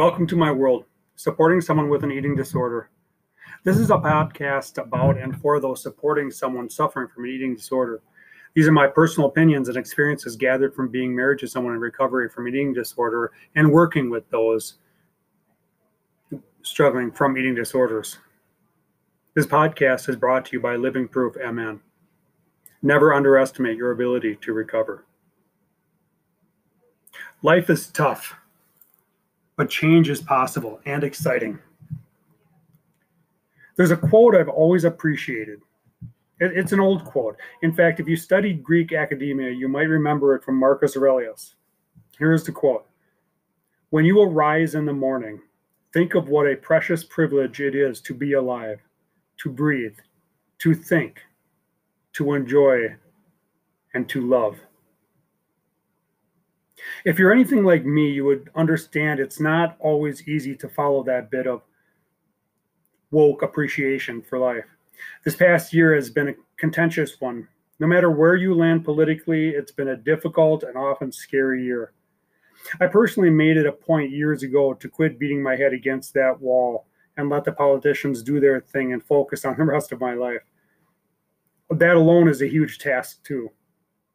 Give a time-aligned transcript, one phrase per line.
[0.00, 0.86] Welcome to my world,
[1.16, 2.88] supporting someone with an eating disorder.
[3.64, 8.00] This is a podcast about and for those supporting someone suffering from an eating disorder.
[8.54, 12.30] These are my personal opinions and experiences gathered from being married to someone in recovery
[12.30, 14.76] from eating disorder and working with those
[16.62, 18.16] struggling from eating disorders.
[19.34, 21.78] This podcast is brought to you by Living Proof MN.
[22.80, 25.04] Never underestimate your ability to recover.
[27.42, 28.34] Life is tough,
[29.60, 31.58] but change is possible and exciting.
[33.76, 35.60] There's a quote I've always appreciated.
[36.38, 37.36] It's an old quote.
[37.60, 41.56] In fact, if you studied Greek academia, you might remember it from Marcus Aurelius.
[42.18, 42.86] Here's the quote
[43.90, 45.42] When you arise in the morning,
[45.92, 48.80] think of what a precious privilege it is to be alive,
[49.42, 49.98] to breathe,
[50.60, 51.20] to think,
[52.14, 52.96] to enjoy,
[53.92, 54.58] and to love.
[57.04, 61.30] If you're anything like me, you would understand it's not always easy to follow that
[61.30, 61.62] bit of
[63.10, 64.64] woke appreciation for life.
[65.24, 67.48] This past year has been a contentious one.
[67.78, 71.92] No matter where you land politically, it's been a difficult and often scary year.
[72.80, 76.38] I personally made it a point years ago to quit beating my head against that
[76.40, 80.14] wall and let the politicians do their thing and focus on the rest of my
[80.14, 80.42] life.
[81.70, 83.50] That alone is a huge task, too.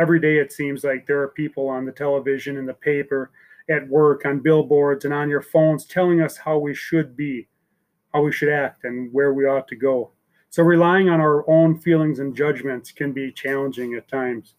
[0.00, 3.32] Every day it seems like there are people on the television, in the paper,
[3.68, 7.46] at work, on billboards, and on your phones telling us how we should be,
[8.14, 10.12] how we should act, and where we ought to go.
[10.48, 14.54] So relying on our own feelings and judgments can be challenging at times.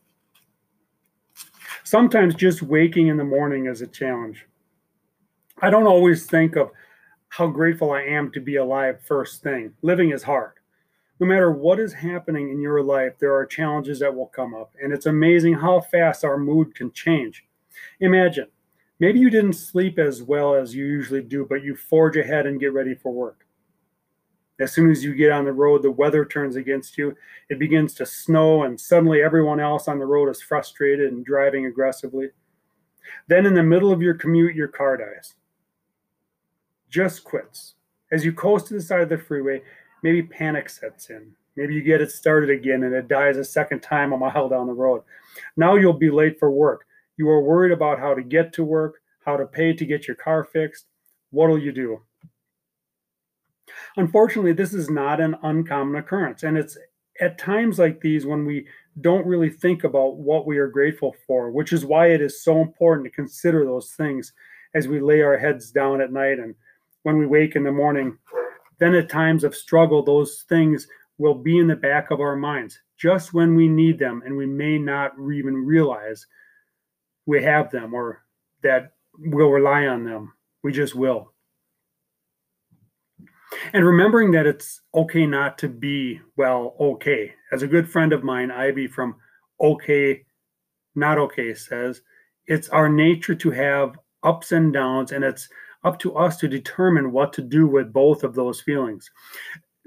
[1.83, 4.45] Sometimes just waking in the morning is a challenge.
[5.59, 6.69] I don't always think of
[7.29, 9.73] how grateful I am to be alive first thing.
[9.81, 10.60] Living is hard.
[11.21, 14.73] No matter what is happening in your life, there are challenges that will come up,
[14.81, 17.45] and it's amazing how fast our mood can change.
[17.99, 18.47] Imagine,
[18.99, 22.59] maybe you didn't sleep as well as you usually do, but you forge ahead and
[22.59, 23.45] get ready for work.
[24.59, 27.15] As soon as you get on the road, the weather turns against you.
[27.49, 31.67] It begins to snow, and suddenly everyone else on the road is frustrated and driving
[31.67, 32.29] aggressively.
[33.27, 35.35] Then, in the middle of your commute, your car dies.
[36.89, 37.75] Just quits.
[38.11, 39.61] As you coast to the side of the freeway,
[40.03, 41.31] maybe panic sets in.
[41.55, 44.67] Maybe you get it started again and it dies a second time a mile down
[44.67, 45.03] the road.
[45.57, 46.85] Now you'll be late for work.
[47.17, 50.15] You are worried about how to get to work, how to pay to get your
[50.15, 50.85] car fixed.
[51.31, 52.01] What'll you do?
[53.97, 56.43] Unfortunately, this is not an uncommon occurrence.
[56.43, 56.77] And it's
[57.19, 58.65] at times like these when we
[59.01, 62.61] don't really think about what we are grateful for, which is why it is so
[62.61, 64.33] important to consider those things
[64.73, 66.55] as we lay our heads down at night and
[67.03, 68.17] when we wake in the morning.
[68.81, 70.85] Then, at times of struggle, those things
[71.17, 74.45] will be in the back of our minds just when we need them, and we
[74.45, 76.27] may not even realize
[77.25, 78.23] we have them or
[78.61, 80.33] that we'll rely on them.
[80.63, 81.31] We just will
[83.73, 88.23] and remembering that it's okay not to be well okay as a good friend of
[88.23, 89.15] mine ivy from
[89.59, 90.23] okay
[90.95, 92.01] not okay says
[92.47, 95.49] it's our nature to have ups and downs and it's
[95.83, 99.09] up to us to determine what to do with both of those feelings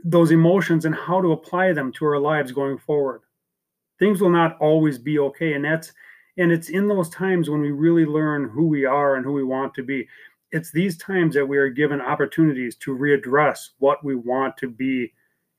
[0.05, 3.22] those emotions and how to apply them to our lives going forward.
[3.99, 5.93] Things will not always be okay and that's
[6.37, 9.44] and it's in those times when we really learn who we are and who we
[9.44, 10.06] want to be.
[10.50, 15.12] It's these times that we are given opportunities to readdress what we want to be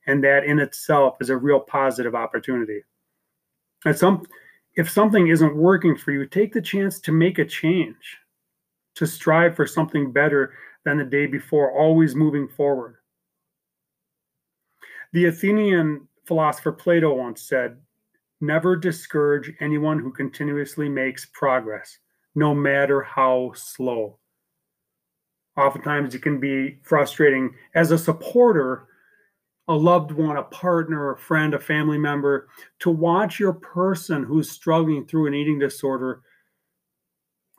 [0.06, 2.82] and that in itself is a real positive opportunity.
[3.84, 4.24] And some
[4.74, 8.18] if something isn't working for you take the chance to make a change
[8.96, 12.96] to strive for something better than the day before always moving forward.
[15.12, 17.78] The athenian philosopher plato once said
[18.40, 21.98] never discourage anyone who continuously makes progress
[22.34, 24.18] no matter how slow.
[25.56, 27.54] Oftentimes, it can be frustrating.
[27.74, 28.88] As a supporter,
[29.68, 32.48] a loved one, a partner, a friend, a family member,
[32.80, 36.20] to watch your person who's struggling through an eating disorder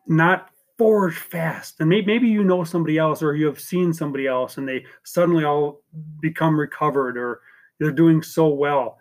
[0.08, 1.80] not forge fast.
[1.80, 4.86] And maybe, maybe you know somebody else or you have seen somebody else and they
[5.04, 5.82] suddenly all
[6.22, 7.42] become recovered or
[7.80, 8.98] they're doing so well.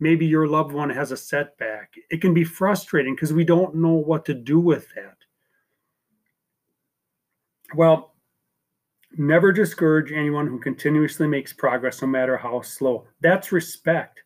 [0.00, 1.92] Maybe your loved one has a setback.
[2.10, 5.16] It can be frustrating because we don't know what to do with that.
[7.74, 8.10] Well,
[9.16, 13.08] Never discourage anyone who continuously makes progress, no matter how slow.
[13.20, 14.22] That's respect.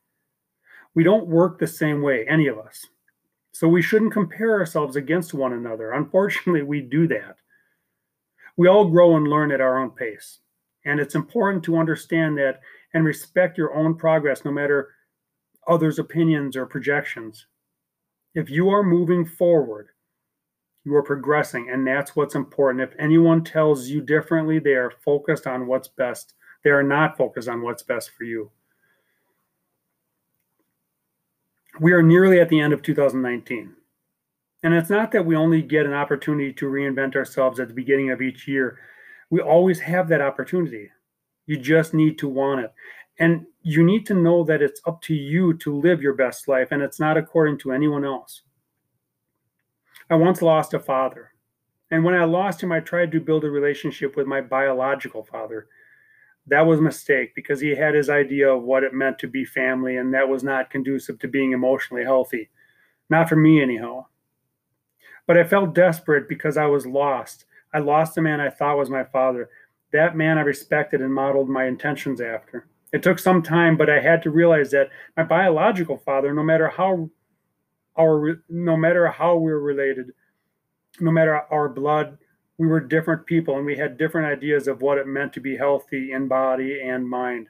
[0.94, 2.86] We don't work the same way, any of us.
[3.54, 5.92] So we shouldn't compare ourselves against one another.
[5.92, 7.36] Unfortunately, we do that.
[8.56, 10.40] We all grow and learn at our own pace.
[10.84, 12.60] And it's important to understand that
[12.94, 14.90] and respect your own progress, no matter
[15.68, 17.46] others' opinions or projections.
[18.34, 19.90] If you are moving forward,
[20.86, 22.82] You are progressing, and that's what's important.
[22.82, 26.34] If anyone tells you differently, they are focused on what's best.
[26.62, 28.50] They are not focused on what's best for you.
[31.80, 33.74] We are nearly at the end of 2019.
[34.62, 38.10] And it's not that we only get an opportunity to reinvent ourselves at the beginning
[38.10, 38.78] of each year.
[39.28, 40.90] We always have that opportunity.
[41.46, 42.72] You just need to want it.
[43.18, 46.68] And you need to know that it's up to you to live your best life
[46.70, 48.42] and it's not according to anyone else.
[50.10, 51.32] I once lost a father.
[51.90, 55.68] And when I lost him, I tried to build a relationship with my biological father.
[56.46, 59.44] That was a mistake because he had his idea of what it meant to be
[59.44, 62.50] family, and that was not conducive to being emotionally healthy.
[63.08, 64.06] Not for me, anyhow.
[65.26, 67.46] But I felt desperate because I was lost.
[67.72, 69.48] I lost a man I thought was my father.
[69.92, 72.66] That man I respected and modeled my intentions after.
[72.92, 76.68] It took some time, but I had to realize that my biological father, no matter
[76.68, 77.10] how
[77.98, 80.12] our no matter how we're related,
[81.00, 82.18] no matter our blood,
[82.58, 85.56] we were different people and we had different ideas of what it meant to be
[85.56, 87.48] healthy in body and mind,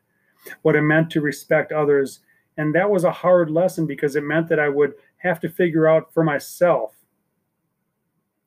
[0.63, 2.21] what it meant to respect others.
[2.57, 5.87] And that was a hard lesson because it meant that I would have to figure
[5.87, 6.95] out for myself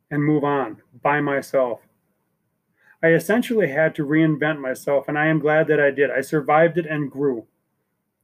[0.10, 1.82] and move on by myself.
[3.04, 6.10] I essentially had to reinvent myself, and I am glad that I did.
[6.10, 7.46] I survived it and grew.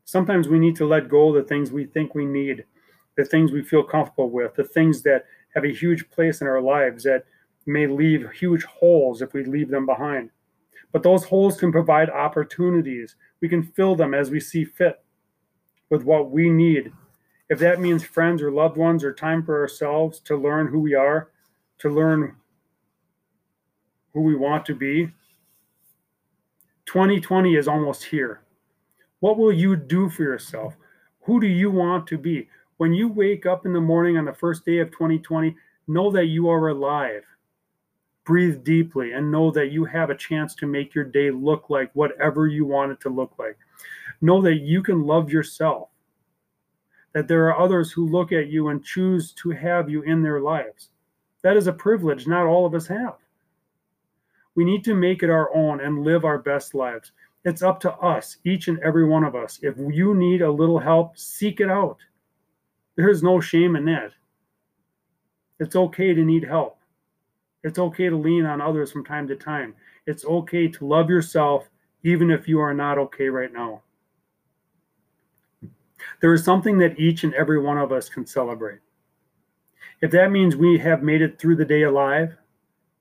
[0.04, 2.66] Sometimes we need to let go of the things we think we need
[3.16, 6.62] the things we feel comfortable with, the things that have a huge place in our
[6.62, 7.26] lives that
[7.66, 10.30] may leave huge holes if we leave them behind.
[10.92, 13.16] But those holes can provide opportunities.
[13.42, 15.04] We can fill them as we see fit
[15.90, 16.92] with what we need.
[17.50, 20.94] If that means friends or loved ones or time for ourselves to learn who we
[20.94, 21.30] are,
[21.80, 22.36] to learn
[24.14, 25.12] who we want to be,
[26.86, 28.42] 2020 is almost here.
[29.20, 30.76] What will you do for yourself?
[31.22, 32.50] Who do you want to be?
[32.78, 35.56] When you wake up in the morning on the first day of 2020,
[35.88, 37.24] know that you are alive.
[38.26, 41.92] Breathe deeply and know that you have a chance to make your day look like
[41.94, 43.58] whatever you want it to look like.
[44.22, 45.90] Know that you can love yourself,
[47.14, 50.40] that there are others who look at you and choose to have you in their
[50.40, 50.90] lives.
[51.42, 53.18] That is a privilege not all of us have.
[54.56, 57.12] We need to make it our own and live our best lives.
[57.44, 59.60] It's up to us, each and every one of us.
[59.62, 61.98] If you need a little help, seek it out.
[62.96, 64.12] There is no shame in that.
[65.60, 66.78] It's okay to need help.
[67.64, 69.76] It's okay to lean on others from time to time.
[70.06, 71.70] It's okay to love yourself
[72.04, 73.82] even if you are not okay right now.
[76.22, 78.80] There is something that each and every one of us can celebrate.
[80.02, 82.36] If that means we have made it through the day alive,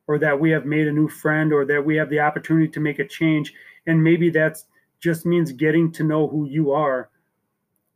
[0.07, 2.81] or that we have made a new friend, or that we have the opportunity to
[2.81, 3.53] make a change,
[3.87, 4.59] and maybe that
[5.01, 7.11] just means getting to know who you are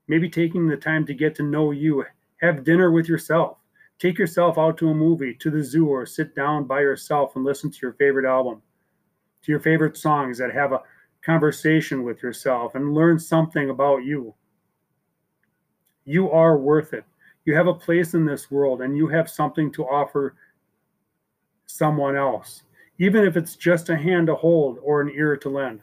[0.09, 2.05] maybe taking the time to get to know you,
[2.41, 3.59] have dinner with yourself,
[3.99, 7.45] take yourself out to a movie, to the zoo, or sit down by yourself and
[7.45, 8.61] listen to your favorite album,
[9.43, 10.83] to your favorite songs that have a
[11.23, 14.35] conversation with yourself and learn something about you.
[16.05, 17.05] You are worth it.
[17.45, 20.37] You have a place in this world and you have something to offer
[21.67, 22.63] someone else,
[22.99, 25.81] even if it's just a hand to hold or an ear to lend.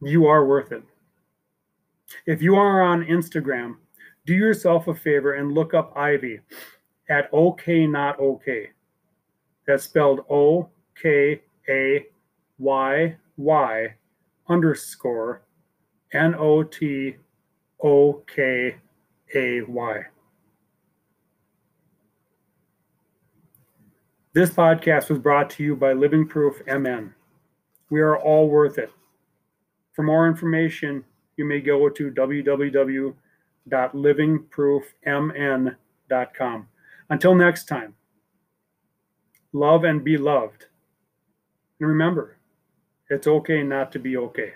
[0.00, 0.82] You are worth it.
[2.26, 3.76] If you are on Instagram,
[4.26, 6.40] do yourself a favor and look up Ivy
[7.08, 8.68] at OK Not OK.
[9.66, 10.68] That's spelled O
[11.00, 12.06] K A
[12.58, 13.94] Y Y
[14.48, 15.42] underscore
[16.12, 17.16] N O T
[17.82, 18.76] O K
[19.34, 20.02] A Y.
[24.34, 27.12] This podcast was brought to you by Living Proof MN.
[27.90, 28.90] We are all worth it.
[29.92, 31.04] For more information,
[31.36, 32.10] you may go to
[33.68, 36.68] www.livingproofmn.com.
[37.08, 37.94] Until next time,
[39.52, 40.66] love and be loved.
[41.80, 42.36] And remember,
[43.10, 44.54] it's okay not to be okay.